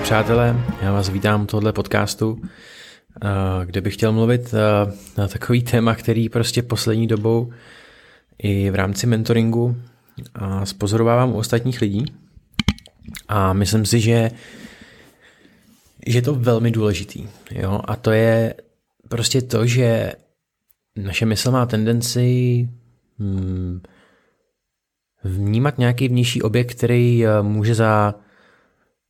[0.00, 2.42] Ahoj přátelé, já vás vítám u tohle podcastu,
[3.22, 3.28] eh,
[3.66, 7.52] kde bych chtěl mluvit eh, na takový téma, který prostě poslední dobou
[8.38, 9.76] i v rámci mentoringu
[10.64, 12.04] spozorovávám u ostatních lidí
[13.28, 14.30] a myslím si, že,
[16.06, 17.28] že je to velmi důležitý.
[17.50, 17.80] Jo?
[17.84, 18.54] A to je
[19.08, 20.12] prostě to, že
[20.96, 22.68] naše mysl má tendenci
[23.18, 23.80] hmm,
[25.24, 28.14] vnímat nějaký vnější objekt, který eh, může za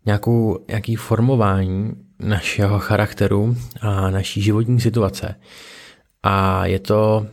[0.06, 5.34] nějakou, nějaký formování našeho charakteru a naší životní situace.
[6.22, 7.26] A je to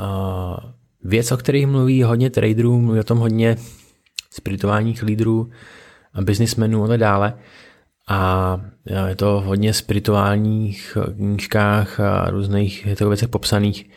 [0.00, 0.56] uh,
[1.04, 3.56] věc, o kterých mluví hodně traderů, mluví o tom hodně
[4.30, 5.50] spirituálních lídrů,
[6.20, 7.34] biznismenů a tak dále.
[8.08, 8.60] A
[9.08, 13.90] je to hodně spirituálních knížkách a různých to věcech popsaných.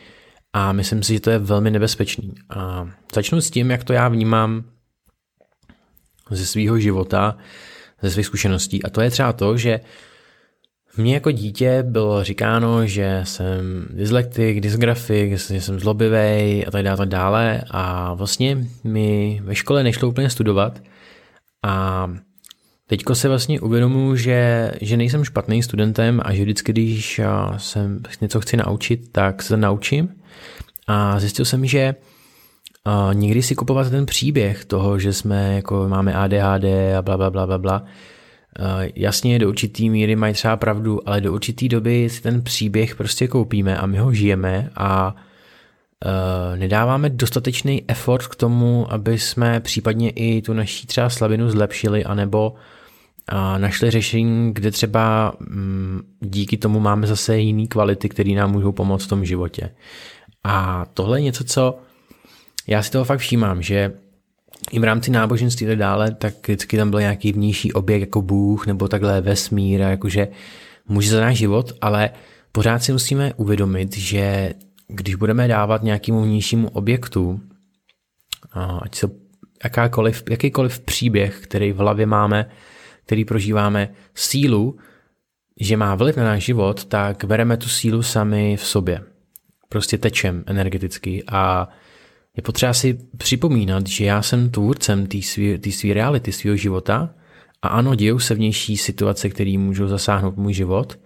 [0.53, 2.33] A myslím si, že to je velmi nebezpečný.
[2.49, 4.63] A začnu s tím, jak to já vnímám
[6.31, 7.37] ze svého života,
[8.01, 8.83] ze svých zkušeností.
[8.83, 9.79] A to je třeba to, že
[10.97, 16.97] mně jako dítě bylo říkáno, že jsem dyslektik, dysgrafik, že jsem zlobivý a tak dále,
[16.97, 17.61] tak dále.
[17.71, 20.81] A vlastně mi ve škole nešlo úplně studovat.
[21.63, 22.07] A
[22.87, 27.21] teďko se vlastně uvědomuji, že, že nejsem špatným studentem a že vždycky, když
[27.57, 30.09] jsem něco chci naučit, tak se naučím.
[30.87, 31.95] A zjistil jsem, že
[33.13, 36.65] někdy si kupovat ten příběh toho, že jsme jako máme ADHD
[36.97, 37.83] a bla, bla, bla, bla, bla.
[38.95, 43.27] Jasně, do určitý míry mají třeba pravdu, ale do určitý doby si ten příběh prostě
[43.27, 45.15] koupíme a my ho žijeme a
[46.55, 52.53] nedáváme dostatečný effort k tomu, aby jsme případně i tu naší třeba slabinu zlepšili, anebo
[53.29, 58.71] a našli řešení, kde třeba mm, díky tomu máme zase jiný kvality, které nám můžou
[58.71, 59.69] pomoct v tom životě.
[60.43, 61.79] A tohle je něco, co
[62.67, 63.93] já si toho fakt všímám, že
[64.71, 68.67] i v rámci náboženství a dále, tak vždycky tam byl nějaký vnější objekt jako Bůh
[68.67, 70.27] nebo takhle vesmír a jakože
[70.87, 72.09] může za náš život, ale
[72.51, 74.53] pořád si musíme uvědomit, že
[74.87, 77.39] když budeme dávat nějakému vnějšímu objektu,
[78.81, 79.07] ať se
[79.63, 82.49] jakákoliv, jakýkoliv příběh, který v hlavě máme,
[83.05, 84.77] který prožíváme, sílu,
[85.59, 89.03] že má vliv na náš život, tak bereme tu sílu sami v sobě.
[89.69, 91.69] Prostě tečem energeticky a
[92.37, 97.09] je potřeba si připomínat, že já jsem tvůrcem té své reality, svého života
[97.61, 100.99] a ano, dějou se vnější situace, které můžou zasáhnout můj život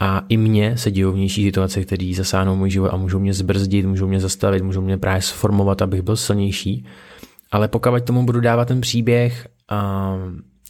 [0.00, 3.86] a i mně se dějou vnější situace, které zasáhnou můj život a můžou mě zbrzdit,
[3.86, 6.86] můžou mě zastavit, můžou mě právě sformovat, abych byl silnější.
[7.52, 9.48] Ale pokud tomu budu dávat ten příběh,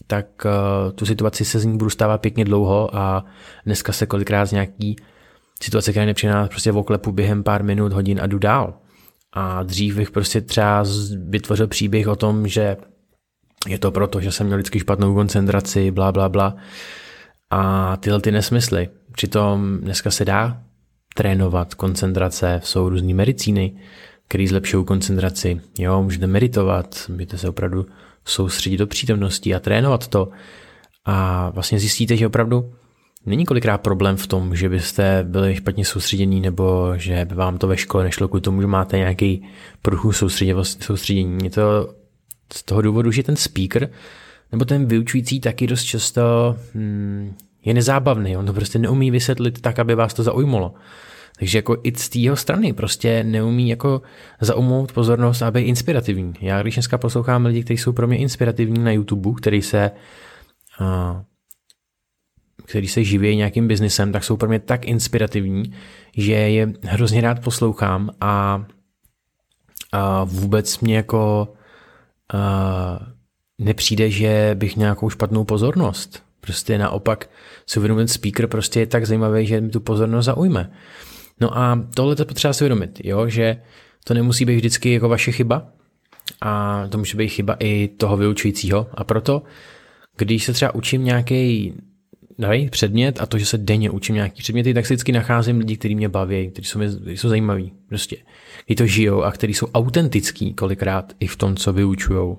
[0.07, 0.27] tak
[0.95, 3.25] tu situaci se z ní budu stávat pěkně dlouho a
[3.67, 4.97] dneska se kolikrát z nějaký
[5.63, 8.75] situace, která nepřináší prostě v oklepu během pár minut, hodin a jdu dál.
[9.33, 10.85] A dřív bych prostě třeba
[11.29, 12.77] vytvořil příběh o tom, že
[13.69, 16.57] je to proto, že jsem měl vždycky špatnou koncentraci, bla, bla, bla.
[17.51, 18.89] A tyhle ty nesmysly.
[19.13, 20.63] Přitom dneska se dá
[21.15, 23.77] trénovat koncentrace, jsou různé medicíny,
[24.29, 25.61] které zlepšují koncentraci.
[25.79, 27.87] Jo, můžete meditovat, můžete se opravdu
[28.25, 30.29] soustředit do přítomnosti a trénovat to.
[31.05, 32.75] A vlastně zjistíte, že opravdu
[33.27, 37.67] Není kolikrát problém v tom, že byste byli špatně soustředění nebo že by vám to
[37.67, 39.49] ve škole nešlo kvůli tomu, že máte nějaký
[39.83, 41.45] průchu soustředění.
[41.45, 41.95] Je to
[42.53, 43.91] z toho důvodu, že ten speaker
[44.53, 48.37] nebo ten vyučující taky dost často hmm, je nezábavný.
[48.37, 50.75] On to prostě neumí vysvětlit tak, aby vás to zaujmulo.
[51.39, 54.03] Takže jako i z té jeho strany prostě neumí jako
[54.41, 56.33] zaujmout pozornost a být inspirativní.
[56.41, 59.91] Já když dneska poslouchám lidi, kteří jsou pro mě inspirativní na YouTube, který se
[60.81, 60.87] uh,
[62.65, 65.73] který se živí nějakým biznesem, tak jsou pro mě tak inspirativní,
[66.17, 68.65] že je hrozně rád poslouchám a,
[69.93, 71.53] a vůbec mě jako
[72.35, 73.01] a,
[73.59, 76.23] nepřijde, že bych nějakou špatnou pozornost.
[76.41, 77.31] Prostě naopak
[77.67, 80.71] si uvědomit, speaker prostě je tak zajímavý, že mi tu pozornost zaujme.
[81.41, 83.63] No a tohle to potřeba si uvědomit, jo, že
[84.05, 85.67] to nemusí být vždycky jako vaše chyba
[86.41, 89.43] a to může být chyba i toho vyučujícího a proto,
[90.17, 91.75] když se třeba učím nějaký
[92.41, 95.77] nový předmět a to, že se denně učím nějaký předměty, tak si vždycky nacházím lidi,
[95.77, 98.17] kteří mě baví, kteří jsou, kteří jsou zajímaví, prostě,
[98.65, 102.39] kteří to žijou a kteří jsou autentický kolikrát i v tom, co vyučujou.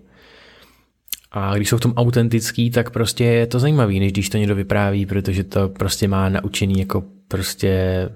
[1.31, 4.56] A když jsou v tom autentický, tak prostě je to zajímavý, než když to někdo
[4.56, 8.09] vypráví, protože to prostě má naučený jako prostě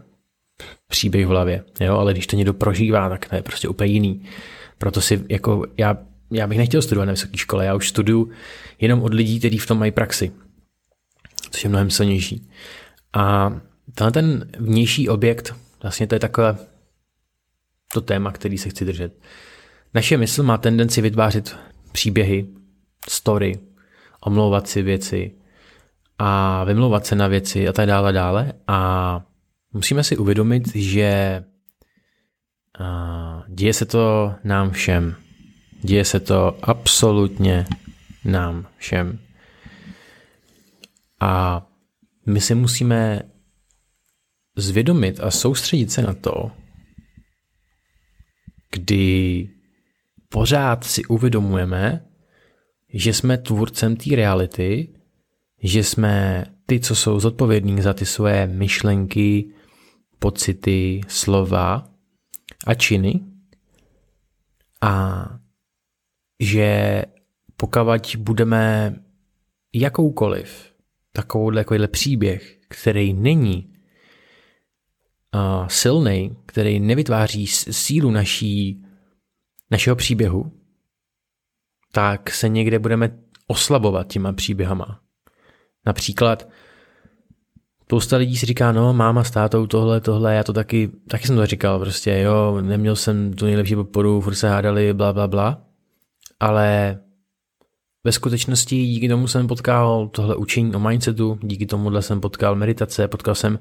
[0.88, 4.22] příběh v hlavě, jo, ale když to někdo prožívá, tak to je prostě úplně jiný.
[4.78, 5.98] Proto si jako já,
[6.32, 8.30] já bych nechtěl studovat na vysoké škole, já už studuju
[8.82, 10.32] jenom od lidí, kteří v tom mají praxi
[11.52, 12.50] což je mnohem silnější.
[13.14, 13.54] A
[13.96, 16.58] tenhle ten vnější objekt, vlastně to je takové
[17.94, 19.14] to téma, který se chci držet.
[19.94, 21.58] Naše mysl má tendenci vytvářet
[21.92, 22.48] příběhy,
[23.10, 23.60] story,
[24.22, 25.32] omlouvat si věci,
[26.20, 28.54] a vymlouvat se na věci a tak dále, dále.
[28.68, 29.22] A
[29.74, 31.44] musíme si uvědomit, že
[33.48, 35.16] děje se to nám všem.
[35.82, 37.66] Děje se to absolutně
[38.26, 39.20] nám všem.
[41.20, 41.66] A
[42.26, 43.22] my si musíme
[44.58, 46.52] zvědomit a soustředit se na to,
[48.72, 49.50] kdy
[50.30, 52.06] pořád si uvědomujeme,
[52.94, 54.96] že jsme tvůrcem té reality,
[55.64, 59.54] že jsme ty, co jsou zodpovědní za ty svoje myšlenky,
[60.20, 61.90] pocity, slova
[62.68, 63.20] a činy.
[64.82, 65.26] A
[66.40, 67.02] že
[67.58, 68.96] pokud budeme
[69.74, 70.75] jakoukoliv
[71.16, 73.74] takovouhle, takovýhle příběh, který není
[75.36, 78.84] uh, silný, který nevytváří sílu naší,
[79.72, 80.52] našeho příběhu,
[81.92, 85.00] tak se někde budeme oslabovat těma příběhama.
[85.86, 86.50] Například
[87.84, 91.36] spousta lidí si říká, no máma s tátou tohle, tohle, já to taky, taky jsem
[91.36, 95.62] to říkal prostě, jo, neměl jsem tu nejlepší podporu, furt se hádali, bla, bla, bla,
[96.40, 97.00] ale
[98.06, 103.07] ve skutečnosti díky tomu jsem potkal tohle učení o mindsetu, díky tomuhle jsem potkal meditace,
[103.07, 103.60] potkal jsem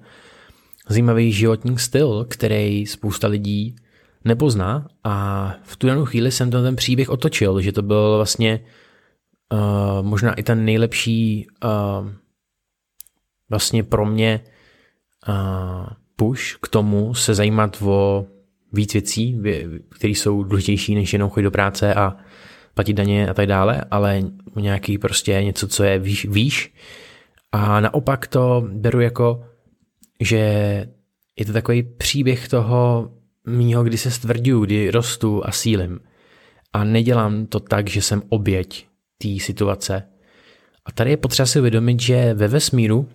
[0.89, 3.77] zajímavý životní styl, který spousta lidí
[4.25, 8.61] nepozná a v tu danou chvíli jsem ten příběh otočil, že to byl vlastně
[9.53, 12.09] uh, možná i ten nejlepší uh,
[13.51, 14.41] vlastně pro mě
[15.29, 15.87] uh,
[16.17, 18.27] push k tomu se zajímat o
[18.73, 19.41] víc věcí,
[19.89, 22.17] které jsou důležitější než jenom chodit do práce a
[22.75, 24.23] platit daně a tak dále, ale
[24.57, 26.75] nějaký prostě něco, co je výš, výš.
[27.53, 29.45] A naopak to beru jako,
[30.21, 30.37] že
[31.39, 33.11] je to takový příběh toho
[33.47, 36.01] mýho, kdy se stvrduju, kdy rostu a sílim.
[36.73, 38.87] A nedělám to tak, že jsem oběť
[39.19, 40.03] té situace.
[40.85, 43.09] A tady je potřeba si uvědomit, že ve vesmíru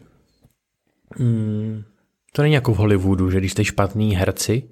[1.17, 1.83] hmm,
[2.31, 4.69] to není jako v Hollywoodu, že když jste špatný herci,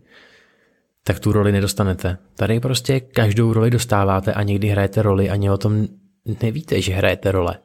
[1.07, 2.17] tak tu roli nedostanete.
[2.35, 5.87] Tady prostě každou roli dostáváte a někdy hrajete roli ani o tom
[6.41, 7.59] nevíte, že hrajete role.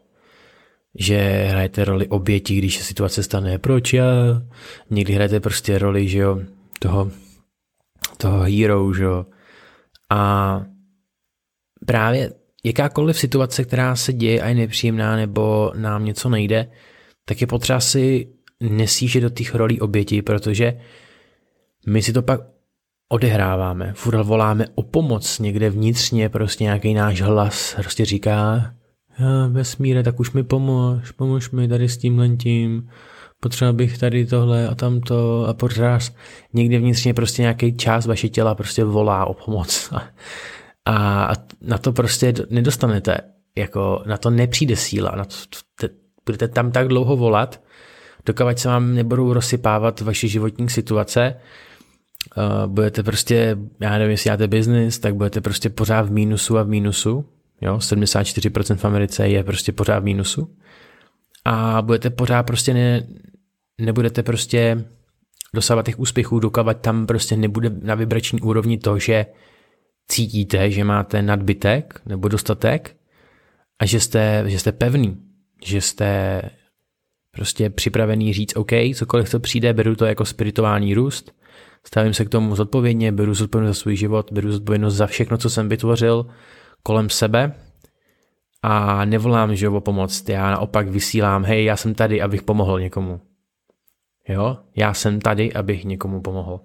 [0.99, 3.59] Že hrajete roli oběti, když se situace stane.
[3.59, 4.07] Proč já?
[4.91, 6.41] Někdy hrajete prostě roli, že jo,
[6.79, 7.11] toho,
[8.17, 9.27] toho hero, že jo.
[10.11, 10.63] A
[11.87, 12.33] právě
[12.65, 16.71] jakákoliv situace, která se děje a je nepříjemná nebo nám něco nejde,
[17.25, 18.29] tak je potřeba si
[18.61, 20.81] nesížet do těch rolí oběti, protože
[21.87, 22.53] my si to pak
[23.13, 28.71] odehráváme, furt voláme o pomoc někde vnitřně, prostě nějaký náš hlas prostě říká
[29.49, 32.89] vesmíre, tak už mi pomož, pomož mi tady s tím tím,
[33.41, 35.47] potřeba bych tady tohle a tamto.
[35.49, 36.03] A pořád
[36.53, 39.93] někde vnitřně prostě nějaký část vaše těla prostě volá o pomoc.
[39.93, 43.17] A, a na to prostě nedostanete,
[43.57, 45.35] jako na to nepřijde síla, na to,
[45.81, 45.95] te,
[46.27, 47.61] budete tam tak dlouho volat,
[48.27, 51.35] dokud se vám nebudou rozsypávat vaše životní situace,
[52.67, 56.69] budete prostě, já nevím, jestli děláte biznis, tak budete prostě pořád v mínusu a v
[56.69, 57.25] mínusu.
[57.61, 60.57] Jo, 74% v Americe je prostě pořád v mínusu.
[61.45, 63.07] A budete pořád prostě ne,
[63.81, 64.85] nebudete prostě
[65.55, 69.27] dosávat těch úspěchů, dokud tam prostě nebude na vibrační úrovni to, že
[70.09, 72.97] cítíte, že máte nadbytek nebo dostatek
[73.79, 75.17] a že jste, že jste pevný,
[75.65, 76.43] že jste
[77.31, 81.33] prostě připravený říct OK, cokoliv to přijde, beru to jako spirituální růst
[81.87, 85.51] stavím se k tomu zodpovědně, beru zodpovědnost za svůj život, beru zodpovědnost za všechno, co
[85.51, 86.27] jsem vytvořil
[86.83, 87.55] kolem sebe
[88.63, 90.29] a nevolám, že o pomoc.
[90.29, 93.21] Já naopak vysílám, hej, já jsem tady, abych pomohl někomu.
[94.29, 96.61] Jo, já jsem tady, abych někomu pomohl.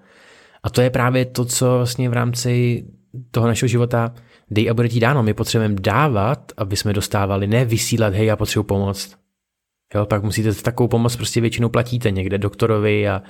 [0.63, 2.83] A to je právě to, co vlastně v rámci
[3.31, 4.13] toho našeho života
[4.51, 5.23] dej a bude ti dáno.
[5.23, 9.17] My potřebujeme dávat, aby jsme dostávali, ne vysílat, hej, já potřebuji pomoct.
[9.95, 13.21] Jo, pak musíte takovou pomoc prostě většinou platíte někde doktorovi a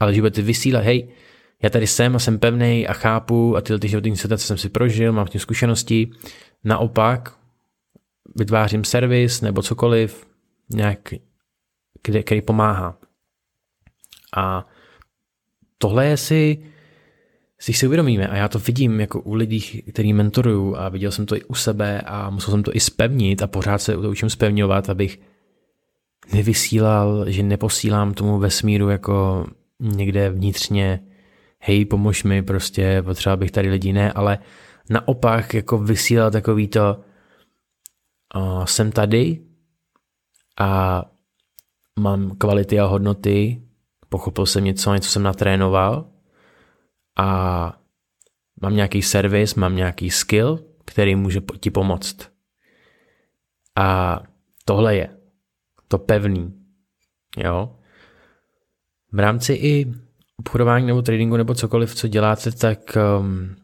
[0.00, 1.08] ale že budete vysílat, hej,
[1.62, 4.68] já tady jsem a jsem pevný a chápu a tyhle ty životní situace jsem si
[4.68, 6.10] prožil, mám v tím zkušenosti.
[6.64, 7.38] Naopak
[8.36, 10.26] vytvářím servis nebo cokoliv,
[10.70, 11.14] nějak,
[12.06, 12.98] kde, který pomáhá.
[14.36, 14.66] A
[15.78, 16.64] tohle je si,
[17.58, 19.60] si si uvědomíme a já to vidím jako u lidí,
[19.92, 23.42] který mentoruju a viděl jsem to i u sebe a musel jsem to i spevnit
[23.42, 25.20] a pořád se to učím spevňovat, abych
[26.32, 29.46] nevysílal, že neposílám tomu vesmíru jako
[29.80, 31.00] někde vnitřně,
[31.60, 34.38] hej, pomož mi, prostě potřeba bych tady lidi, ne, ale
[34.90, 37.00] naopak jako vysílal takový to,
[38.36, 39.42] uh, jsem tady
[40.60, 41.02] a
[42.00, 43.62] mám kvality a hodnoty,
[44.08, 46.10] pochopil jsem něco, něco jsem natrénoval
[47.18, 47.80] a
[48.62, 52.30] mám nějaký servis, mám nějaký skill, který může ti pomoct.
[53.76, 54.20] A
[54.64, 55.18] tohle je.
[55.88, 56.54] to pevný.
[57.36, 57.77] Jo?
[59.12, 59.92] V rámci i
[60.36, 63.56] obchodování nebo tradingu nebo cokoliv, co děláte, tak um,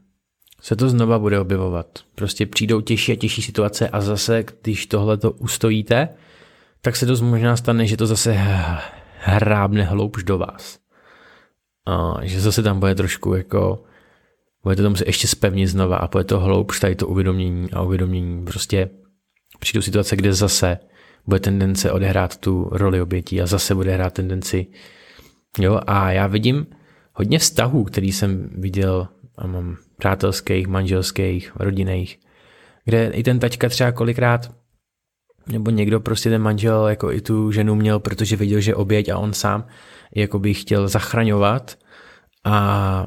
[0.61, 1.87] se to znova bude objevovat.
[2.15, 6.09] Prostě přijdou těžší a těžší situace a zase, když tohle to ustojíte,
[6.81, 8.37] tak se to možná stane, že to zase
[9.19, 10.79] hrábne hloubš do vás.
[11.87, 13.85] A že zase tam bude trošku jako,
[14.63, 18.45] budete to muset ještě spevnit znova a bude to hloubš tady to uvědomění a uvědomění.
[18.45, 18.91] Prostě
[19.61, 20.79] přijdou situace, kde zase
[21.27, 24.67] bude tendence odehrát tu roli obětí a zase bude hrát tendenci.
[25.59, 26.67] Jo, a já vidím
[27.13, 29.09] hodně vztahů, který jsem viděl
[29.39, 32.19] a mám přátelských, manželských, rodinných,
[32.85, 34.55] kde i ten taťka třeba kolikrát
[35.47, 39.19] nebo někdo prostě ten manžel jako i tu ženu měl, protože viděl, že oběť a
[39.19, 39.67] on sám
[40.15, 41.79] jako by chtěl zachraňovat
[42.45, 43.07] a,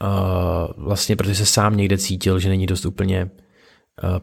[0.00, 3.30] a vlastně protože se sám někde cítil, že není dost úplně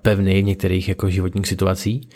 [0.01, 2.09] pevný v některých jako životních situacích.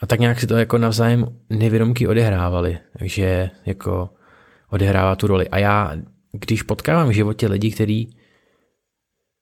[0.00, 4.10] A tak nějak si to jako navzájem nevědomky odehrávali, takže jako
[4.70, 5.48] odehrává tu roli.
[5.48, 5.92] A já,
[6.32, 8.16] když potkávám v životě lidi, kteří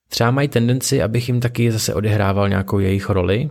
[0.08, 3.48] třeba mají tendenci, abych jim taky zase odehrával nějakou jejich roli,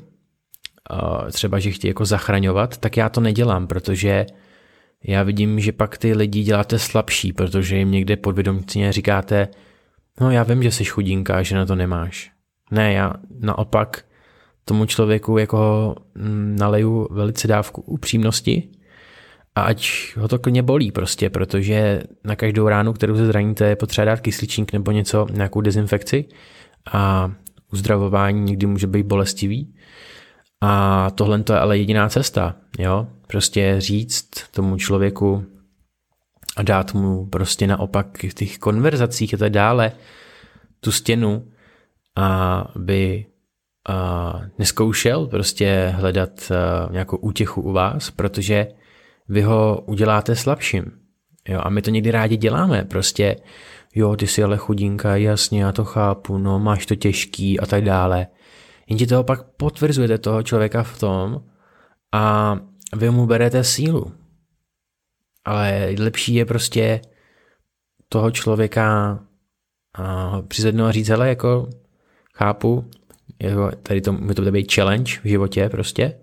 [1.32, 4.26] třeba, že chtějí jako zachraňovat, tak já to nedělám, protože
[5.04, 9.48] já vidím, že pak ty lidi děláte slabší, protože jim někde podvědomcně říkáte,
[10.22, 12.32] no já vím, že jsi chudinka, že na to nemáš.
[12.72, 14.06] Ne, já naopak
[14.66, 18.70] tomu člověku jako mm, naleju velice dávku upřímnosti
[19.56, 23.76] a ať ho to klidně bolí prostě, protože na každou ránu, kterou se zraníte, je
[23.76, 26.26] potřeba dát kysličník nebo něco, nějakou dezinfekci
[26.94, 27.32] a
[27.74, 29.76] uzdravování někdy může být bolestivý.
[30.62, 33.08] A tohle to je ale jediná cesta, jo?
[33.28, 35.46] Prostě říct tomu člověku
[36.58, 39.92] a dát mu prostě naopak v těch konverzacích a tak dále
[40.80, 41.48] tu stěnu,
[42.76, 43.26] aby
[43.90, 46.52] a neskoušel prostě hledat
[46.92, 48.68] nějakou útěchu u vás, protože
[49.30, 50.92] vy ho uděláte slabším.
[51.48, 53.36] Jo, a my to někdy rádi děláme, prostě
[53.96, 57.84] jo, ty jsi ale chudinka, jasně, já to chápu, no máš to těžký a tak
[57.84, 58.28] dále.
[58.88, 61.44] Jenže toho pak potvrzujete toho člověka v tom
[62.12, 62.56] a
[62.96, 64.12] vy mu berete sílu.
[65.46, 67.02] Ale lepší je prostě
[68.10, 69.20] toho člověka
[70.48, 71.70] přizvednout a říct, hele, jako
[72.34, 72.90] chápu,
[73.42, 76.20] jako tady to, my to být challenge v životě prostě,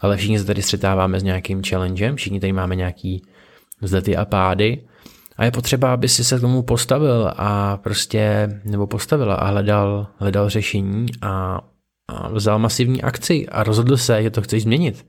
[0.00, 3.22] ale všichni se tady střetáváme s nějakým challengem, všichni tady máme nějaký
[3.80, 4.82] vzlety a pády
[5.36, 10.06] a je potřeba, aby si se k tomu postavil a prostě, nebo postavila a hledal,
[10.16, 11.60] hledal řešení a,
[12.08, 15.06] a vzal masivní akci a rozhodl se, že to chceš změnit.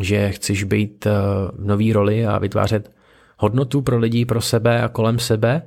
[0.00, 1.10] Že chceš být eh,
[1.52, 2.92] v nový roli a vytvářet
[3.38, 5.62] hodnotu pro lidi, pro sebe a kolem sebe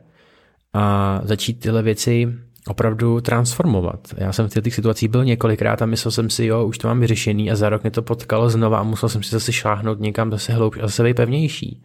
[0.73, 2.33] a začít tyhle věci
[2.67, 4.07] opravdu transformovat.
[4.17, 6.99] Já jsem v těch situacích byl několikrát a myslel jsem si, jo, už to mám
[6.99, 10.31] vyřešený a za rok mě to potkalo znova a musel jsem si zase šáhnout někam
[10.31, 11.83] zase hloubš a zase pevnější.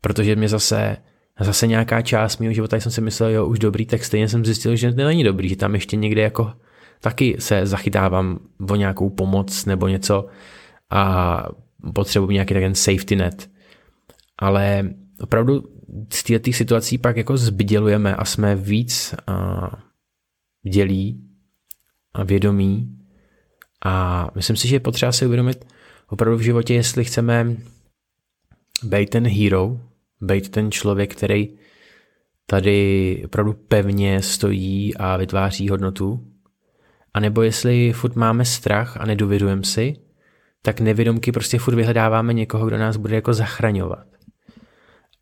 [0.00, 0.96] Protože mě zase,
[1.40, 4.76] zase nějaká část mého života jsem si myslel, jo, už dobrý, tak stejně jsem zjistil,
[4.76, 6.52] že to není dobrý, že tam ještě někde jako
[7.00, 8.38] taky se zachytávám
[8.70, 10.26] o nějakou pomoc nebo něco
[10.90, 11.44] a
[11.94, 13.50] potřebuji nějaký ten safety net.
[14.38, 14.90] Ale
[15.20, 15.64] opravdu
[16.12, 19.14] z těch situací pak jako zbydělujeme a jsme víc
[20.62, 21.24] dělí
[22.14, 22.98] a vědomí
[23.84, 25.64] a myslím si, že je potřeba si uvědomit
[26.08, 27.56] opravdu v životě, jestli chceme
[28.82, 29.80] být ten hero,
[30.20, 31.48] být ten člověk, který
[32.46, 36.32] tady opravdu pevně stojí a vytváří hodnotu,
[37.14, 39.96] a nebo jestli furt máme strach a nedovědujeme si,
[40.62, 44.06] tak nevědomky prostě furt vyhledáváme někoho, kdo nás bude jako zachraňovat.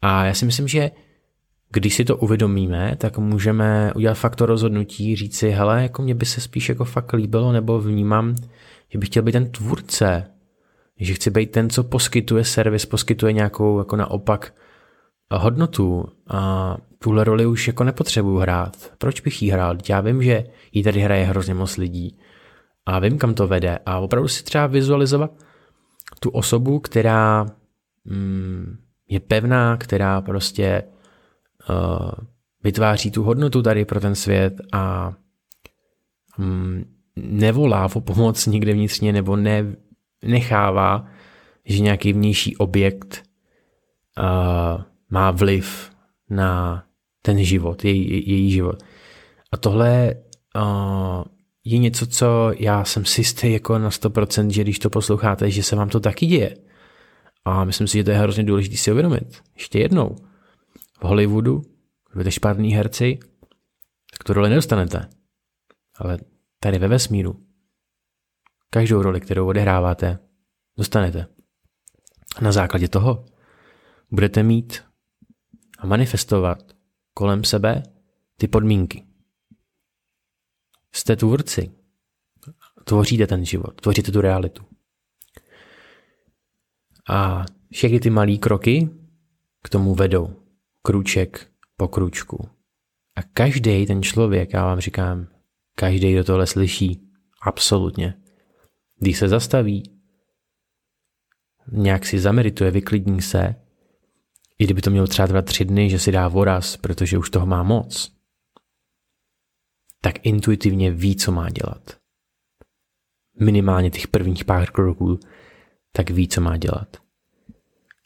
[0.02, 0.90] A já si myslím, že
[1.76, 6.14] když si to uvědomíme, tak můžeme udělat fakt to rozhodnutí, říct si, hele, jako mě
[6.14, 8.34] by se spíš jako fakt líbilo, nebo vnímám,
[8.88, 10.30] že bych chtěl být ten tvůrce,
[11.00, 14.54] že chci být ten, co poskytuje servis, poskytuje nějakou jako naopak
[15.30, 18.92] hodnotu a tuhle roli už jako nepotřebuju hrát.
[18.98, 19.76] Proč bych jí hrál?
[19.88, 22.18] Já vím, že jí tady hraje hrozně moc lidí
[22.86, 25.30] a vím, kam to vede a opravdu si třeba vizualizovat
[26.20, 27.46] tu osobu, která
[28.04, 28.76] mm,
[29.08, 30.82] je pevná, která prostě
[32.62, 35.12] vytváří tu hodnotu tady pro ten svět a
[36.38, 36.84] um,
[37.16, 39.76] nevolá o pomoc nikde vnitřně nebo ne,
[40.24, 41.06] nechává,
[41.64, 43.22] že nějaký vnější objekt
[44.18, 45.90] uh, má vliv
[46.30, 46.84] na
[47.22, 48.82] ten život, její, její život.
[49.52, 50.14] A tohle
[50.56, 51.24] uh,
[51.64, 55.62] je něco, co já jsem si jistý jako na 100%, že když to posloucháte, že
[55.62, 56.56] se vám to taky děje.
[57.44, 59.42] A myslím si, že to je hrozně důležité si uvědomit.
[59.56, 60.16] Ještě jednou.
[61.00, 61.62] V Hollywoodu,
[62.12, 63.18] budete špatný herci,
[64.10, 65.08] tak tu roli nedostanete.
[65.96, 66.18] Ale
[66.60, 67.46] tady ve vesmíru,
[68.70, 70.18] každou roli, kterou odehráváte,
[70.76, 71.26] dostanete.
[72.36, 73.26] A na základě toho
[74.10, 74.84] budete mít
[75.78, 76.72] a manifestovat
[77.14, 77.82] kolem sebe
[78.36, 79.06] ty podmínky.
[80.92, 81.70] Jste tvůrci.
[82.84, 84.64] Tvoříte ten život, tvoříte tu realitu.
[87.08, 88.90] A všechny ty malé kroky
[89.62, 90.45] k tomu vedou.
[90.86, 92.48] Kruček po kručku.
[93.16, 95.26] A každý ten člověk, já vám říkám,
[95.74, 97.10] každý do tohle slyší.
[97.42, 98.14] Absolutně.
[99.00, 99.82] Když se zastaví,
[101.72, 103.54] nějak si zamerituje, vyklidní se,
[104.58, 107.62] i kdyby to mělo třeba tři dny, že si dá voraz, protože už toho má
[107.62, 108.12] moc,
[110.00, 111.96] tak intuitivně ví, co má dělat.
[113.40, 115.20] Minimálně těch prvních pár kroků,
[115.92, 116.96] tak ví, co má dělat.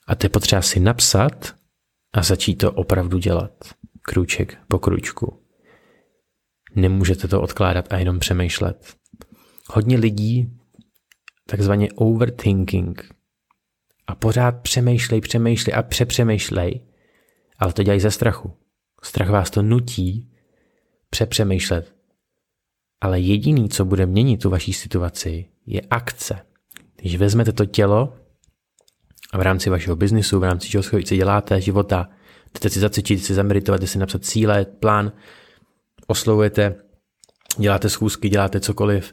[0.06, 1.59] A to je potřeba si napsat
[2.12, 3.52] a začít to opravdu dělat.
[4.02, 5.42] Krůček po kručku.
[6.74, 8.94] Nemůžete to odkládat a jenom přemýšlet.
[9.68, 10.60] Hodně lidí
[11.46, 13.14] takzvaně overthinking
[14.06, 16.80] a pořád přemýšlej, přemýšlej a přepřemýšlej,
[17.58, 18.56] ale to dělají ze strachu.
[19.02, 20.32] Strach vás to nutí
[21.10, 21.94] přepřemýšlet.
[23.00, 26.46] Ale jediný, co bude měnit tu vaší situaci, je akce.
[26.96, 28.16] Když vezmete to tělo
[29.32, 32.08] a v rámci vašeho biznisu, v rámci čeho si děláte, života,
[32.54, 35.12] jdete si zacvičit, si zameritovat, si napsat cíle, plán,
[36.06, 36.74] oslovujete,
[37.58, 39.12] děláte schůzky, děláte cokoliv,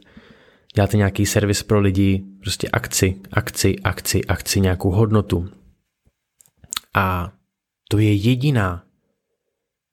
[0.76, 5.50] děláte nějaký servis pro lidi, prostě akci, akci, akci, akci, nějakou hodnotu.
[6.96, 7.32] A
[7.90, 8.84] to je jediná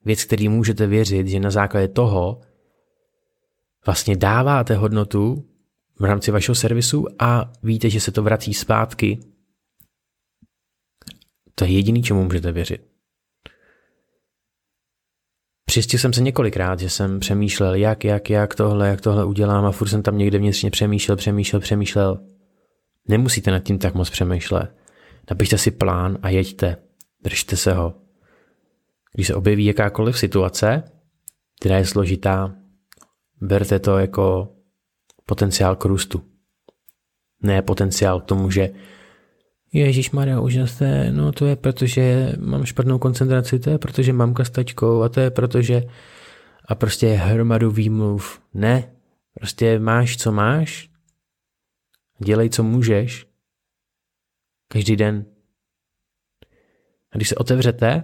[0.05, 2.41] věc, který můžete věřit, že na základě toho
[3.87, 5.45] vlastně dáváte hodnotu
[5.99, 9.19] v rámci vašeho servisu a víte, že se to vrací zpátky.
[11.55, 12.95] To je jediný, čemu můžete věřit.
[15.65, 19.73] Přistil jsem se několikrát, že jsem přemýšlel, jak, jak, jak tohle, jak tohle udělám a
[19.73, 22.21] furt jsem tam někde vnitřně přemýšlel, přemýšlel, přemýšlel.
[23.09, 24.77] Nemusíte nad tím tak moc přemýšlet.
[25.31, 26.77] Napište si plán a jeďte.
[27.25, 27.95] Držte se ho.
[29.15, 30.83] Když se objeví jakákoliv situace,
[31.61, 32.55] která je složitá,
[33.41, 34.49] berte to jako
[35.27, 36.23] potenciál k růstu.
[37.43, 38.71] Ne potenciál k tomu, že
[39.75, 44.13] Ježíš Maria, úžasné, no to je proto, že mám špatnou koncentraci, to je proto, že
[44.13, 45.83] mám kastačkou a to je proto, že
[46.69, 48.41] a prostě hromadu výmluv.
[48.55, 48.95] Ne,
[49.35, 50.91] prostě máš, co máš,
[52.19, 53.27] dělej, co můžeš,
[54.69, 55.27] každý den.
[57.13, 58.03] A když se otevřete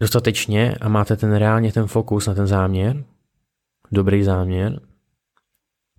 [0.00, 3.04] dostatečně a máte ten reálně ten fokus na ten záměr,
[3.92, 4.80] dobrý záměr,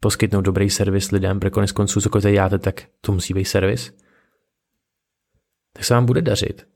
[0.06, 3.94] poskytnout dobrý servis lidem, protože konec konců tady děláte, tak to musí být servis,
[5.74, 6.68] tak se vám bude dařit.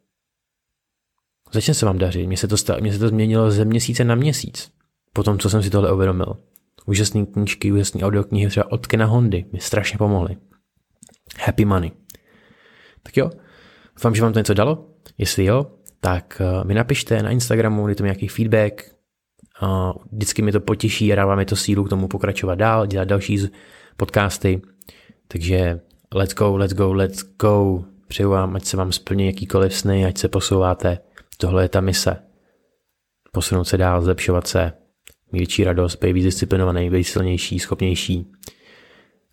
[1.51, 2.27] Začne se vám dařit.
[2.27, 4.71] Mně se to, stalo, mně se to změnilo ze měsíce na měsíc.
[5.13, 6.37] Po tom, co jsem si tohle uvědomil.
[6.85, 10.37] Úžasné knížky, úžasné audioknihy, třeba od Kena Hondy mi strašně pomohly.
[11.39, 11.91] Happy Money.
[13.03, 13.29] Tak jo,
[13.95, 14.89] doufám, že vám to něco dalo.
[15.17, 18.95] Jestli jo, tak eh, mi napište na Instagramu, dejte mi nějaký feedback,
[20.11, 23.39] vždycky mi to potěší a dává mi to sílu k tomu pokračovat dál, dělat další
[23.97, 24.61] podcasty.
[25.27, 25.79] Takže
[26.13, 27.83] let's go, let's go, let's go.
[28.07, 30.99] Přeju vám, ať se vám splní jakýkoliv sny, ať se posouváte.
[31.37, 32.17] Tohle je ta mise.
[33.31, 34.73] Posunout se dál, zlepšovat se,
[35.31, 38.31] mít větší radost, být víc disciplinovaný, být silnější, schopnější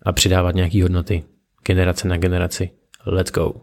[0.01, 1.23] a přidávat nějaké hodnoty
[1.65, 2.69] generace na generaci.
[3.05, 3.53] Let's go.